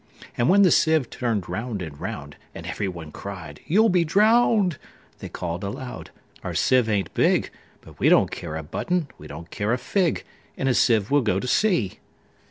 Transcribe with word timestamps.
And 0.35 0.49
when 0.49 0.63
the 0.63 0.71
sieve 0.71 1.11
turn'd 1.11 1.47
round 1.47 1.79
and 1.83 1.99
round, 2.01 2.35
And 2.55 2.65
every 2.65 2.87
one 2.87 3.11
cried, 3.11 3.59
"You 3.67 3.83
'll 3.83 3.89
be 3.89 4.03
drown'd!"They 4.03 5.29
call'd 5.29 5.63
aloud, 5.63 6.09
"Our 6.43 6.55
sieve 6.55 6.89
ain't 6.89 7.13
big:But 7.13 7.99
we 7.99 8.09
don't 8.09 8.31
care 8.31 8.55
a 8.55 8.63
button; 8.63 9.09
we 9.19 9.27
don't 9.27 9.51
care 9.51 9.71
a 9.73 9.77
fig:In 9.77 10.67
a 10.67 10.73
sieve 10.73 11.11
we 11.11 11.19
'll 11.19 11.21
go 11.21 11.39
to 11.39 11.47
sea!" 11.47 11.99